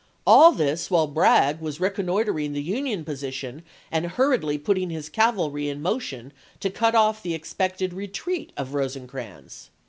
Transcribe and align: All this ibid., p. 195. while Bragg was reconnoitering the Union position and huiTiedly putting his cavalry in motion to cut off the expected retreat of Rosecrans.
All 0.25 0.51
this 0.51 0.87
ibid., 0.87 0.89
p. 0.89 0.93
195. 0.93 0.93
while 0.93 1.13
Bragg 1.13 1.61
was 1.63 1.79
reconnoitering 1.79 2.53
the 2.53 2.63
Union 2.63 3.05
position 3.05 3.61
and 3.91 4.05
huiTiedly 4.07 4.63
putting 4.63 4.89
his 4.89 5.09
cavalry 5.09 5.69
in 5.69 5.79
motion 5.79 6.33
to 6.59 6.71
cut 6.71 6.95
off 6.95 7.21
the 7.21 7.35
expected 7.35 7.93
retreat 7.93 8.51
of 8.57 8.73
Rosecrans. 8.73 9.69